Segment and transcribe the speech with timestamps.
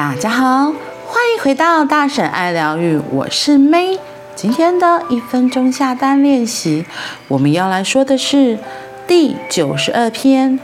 [0.00, 0.72] 大家好，
[1.04, 3.98] 欢迎回到大婶爱疗愈，我是 May。
[4.34, 6.86] 今天的一分钟下单练习，
[7.28, 8.58] 我们要来说的是
[9.06, 10.58] 第九十二篇。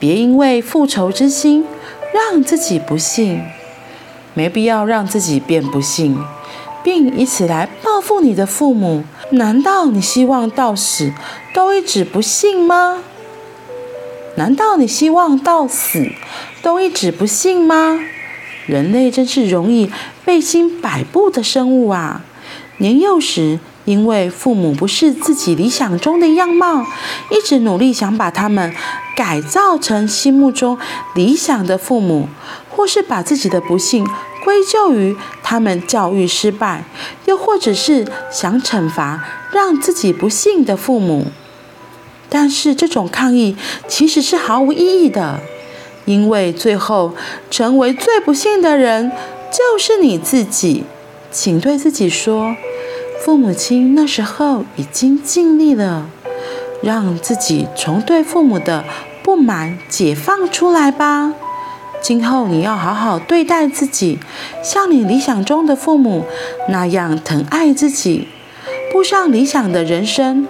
[0.00, 1.64] 别因为复仇之心
[2.12, 3.44] 让自己不幸，
[4.34, 6.18] 没必要让自己变不幸，
[6.82, 9.04] 并以此来报复你的父母。
[9.30, 11.12] 难道你希望到死
[11.54, 13.04] 都一直不幸吗？
[14.34, 16.08] 难道你希望到死
[16.60, 18.00] 都一直不幸吗？
[18.66, 19.90] 人类真是容易
[20.24, 22.22] 背心摆布的生物啊！
[22.78, 26.84] 年幼时，因为父母不是自己理想中的样貌，
[27.30, 28.74] 一直努力想把他们
[29.14, 30.78] 改造成心目中
[31.14, 32.28] 理想的父母，
[32.70, 34.04] 或是把自己的不幸
[34.42, 36.84] 归咎于他们教育失败，
[37.26, 41.26] 又或者是想惩罚让自己不幸的父母。
[42.28, 43.56] 但是这种抗议
[43.86, 45.40] 其实是毫无意义的。
[46.04, 47.12] 因为最后
[47.50, 49.10] 成为最不幸的人
[49.50, 50.84] 就是你自己，
[51.30, 52.54] 请对自己说：
[53.24, 56.08] 父母亲那时候已经尽力了，
[56.82, 58.84] 让自己从对父母的
[59.22, 61.32] 不满解放出来吧。
[62.02, 64.18] 今后你要好好对待自己，
[64.62, 66.26] 像你理想中的父母
[66.68, 68.28] 那样疼爱自己，
[68.92, 70.46] 步上理想的人生，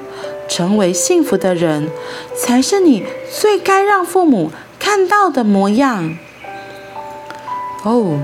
[0.48, 1.88] 成为幸福的人，
[2.36, 4.50] 才是你最该让父母
[4.94, 6.16] 看到的模样
[7.82, 8.20] 哦，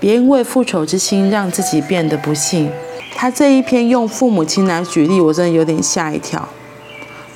[0.00, 2.72] 别因为复仇之心让自己变得不幸。
[3.14, 6.48] 他这一篇用父母亲来举例，我真的有点吓一跳。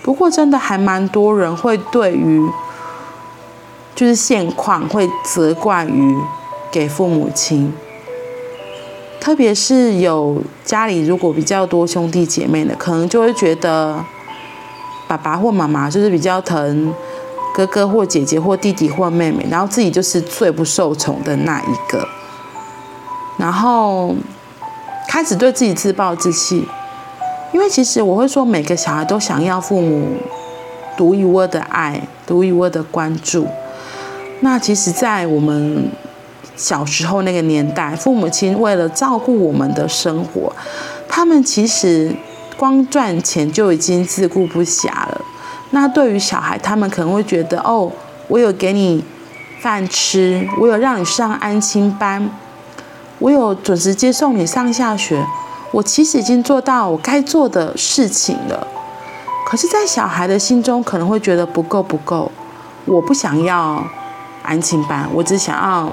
[0.03, 2.48] 不过真的还蛮多人会对于
[3.95, 6.17] 就是现况会责怪于
[6.70, 7.75] 给父母亲，
[9.20, 14.03] 特别是有家里如果比较多兄弟姐妹的，可能就会觉得
[15.06, 16.95] 爸爸或妈妈就是比较疼。
[17.59, 22.07] 哥哥或姐姐或弟弟或妹妹，然后自己就是最不受宠的那一个，
[23.36, 24.14] 然后
[25.08, 26.64] 开始对自己自暴自弃，
[27.52, 30.07] 因为其实我会说，每个小孩都想要父母
[30.96, 33.48] 独一无二的爱，独一无二的关注。
[34.39, 35.90] 那其实，在我们
[36.55, 40.52] 小时候那个年代，父母亲为了照顾我们的生活，
[41.08, 42.14] 他们其实
[42.57, 45.17] 光赚钱就已经自顾不暇了。
[45.70, 47.92] 那对于小孩，他们可能会觉得，哦，
[48.29, 49.05] 我有给你
[49.61, 52.30] 饭吃，我有让你上安亲班，
[53.18, 55.24] 我有准时接送你上下学，
[55.73, 58.67] 我其实已经做到我该做的事情了。
[59.46, 62.30] 可是，在小孩的心中，可能会觉得不够不够，
[62.84, 63.84] 我不想要
[64.42, 65.90] 安亲班，我只想要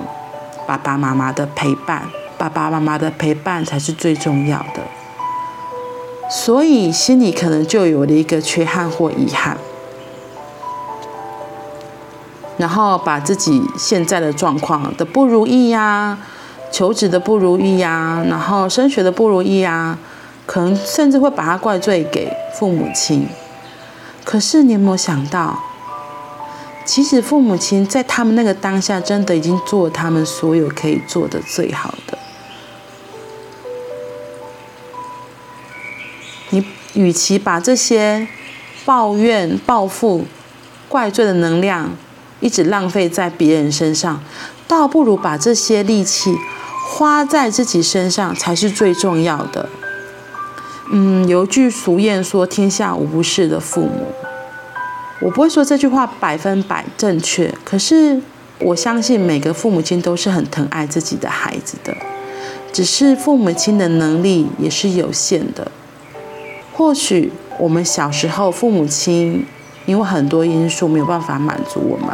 [0.68, 2.04] 爸爸妈妈的陪伴，
[2.38, 4.82] 爸爸妈妈的陪伴才是最重要的。
[6.30, 9.58] 所以心里可能就有了一个缺憾或遗憾，
[12.58, 16.18] 然后把自己现在的状况的不如意呀，
[16.72, 19.98] 求职的不如意呀，然后升学的不如意呀，
[20.46, 23.28] 可能甚至会把它怪罪给父母亲。
[24.24, 25.60] 可是你有没有想到，
[26.84, 32.15] 其实父母亲在他们那个当下，真的已经做他们所有可以做的最好的。
[36.50, 36.64] 你
[36.94, 38.28] 与其把这些
[38.86, 40.26] 抱怨、报复、
[40.88, 41.96] 怪罪的能量
[42.40, 44.24] 一直浪费在别人身上，
[44.68, 46.36] 倒不如把这些力气
[46.88, 49.70] 花在自己身上才是最重要的。
[50.92, 54.14] 嗯，有句俗谚说：“天下无不是的父母。”
[55.22, 58.22] 我不会说这句话百分百正确，可是
[58.60, 61.96] 我相信每个父母亲都是很疼爱自己的孩子的，
[62.72, 65.72] 只是父母亲的能力也是有限的。
[66.78, 69.46] 或许我们小时候父母亲
[69.86, 72.10] 因为很多因素没有办法满足我们，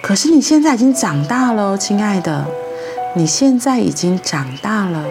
[0.00, 2.46] 可是你现在已经长大了，亲爱的，
[3.16, 5.04] 你现在已经长大了。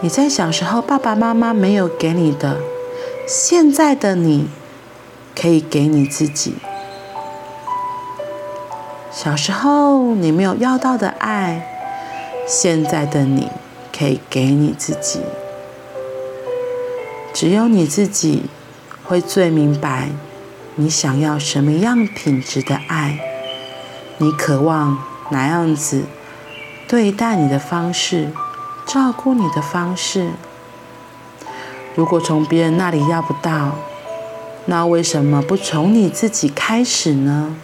[0.00, 2.58] 你在小时候爸爸妈妈没有给你的，
[3.28, 4.48] 现在的你
[5.40, 6.54] 可以给你自己。
[9.12, 11.64] 小时候你没有要到的爱，
[12.48, 13.48] 现在的你
[13.96, 15.20] 可以给你自己。
[17.34, 18.44] 只有你自己
[19.04, 20.08] 会最明白，
[20.74, 23.20] 你想要什么样品质的爱，
[24.18, 24.98] 你渴望
[25.30, 26.04] 哪样子
[26.88, 28.32] 对待你的方式，
[28.86, 30.32] 照顾你的方式。
[31.94, 33.76] 如果从别人那里要不到，
[34.66, 37.54] 那为什么不从你自己开始呢？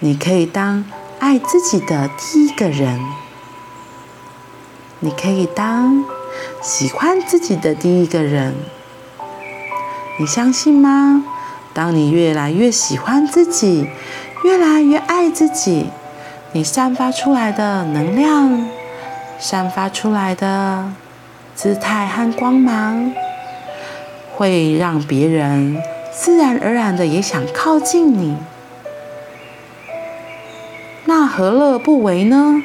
[0.00, 0.84] 你可以当
[1.18, 3.00] 爱自己的第一个人，
[5.00, 6.15] 你可以当。
[6.62, 8.54] 喜欢自己的第一个人，
[10.18, 11.24] 你相信吗？
[11.72, 13.88] 当你越来越喜欢自己，
[14.44, 15.90] 越来越爱自己，
[16.52, 18.68] 你散发出来的能量，
[19.38, 20.92] 散发出来的
[21.54, 23.12] 姿态和光芒，
[24.34, 25.76] 会让别人
[26.10, 28.36] 自然而然的也想靠近你。
[31.04, 32.62] 那何乐不为呢？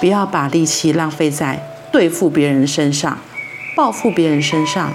[0.00, 1.62] 不要把力气浪费在
[1.92, 3.18] 对付别人身上、
[3.76, 4.92] 报复别人身上，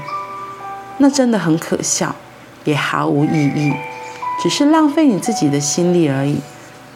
[0.98, 2.16] 那真的很可笑，
[2.64, 3.74] 也毫无意义，
[4.42, 6.40] 只是浪费你自己的心力而已。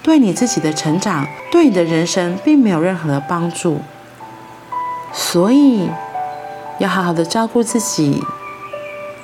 [0.01, 3.81] 对你自己的成长，对你的人生，并没有任何的帮助。
[5.12, 5.90] 所以，
[6.80, 8.24] 要好好的照顾自己，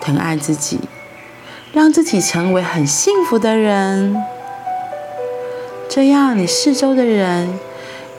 [0.01, 0.81] 疼爱自己，
[1.72, 4.22] 让自己成为很幸福的人。
[5.89, 7.57] 这样，你四周的人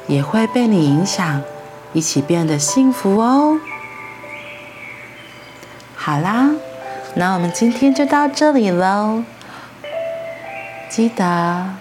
[0.07, 1.43] 也会被你影响，
[1.93, 3.61] 一起变得幸福哦。
[5.95, 6.51] 好啦，
[7.15, 9.25] 那我们今天就到这里喽。
[10.89, 11.75] 记得。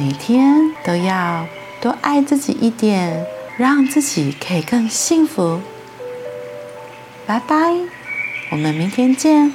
[0.00, 1.44] 每天都要
[1.80, 3.26] 多爱自己一点，
[3.56, 5.60] 让自己可以更幸福。
[7.26, 7.56] 拜拜，
[8.52, 9.52] 我们明天见。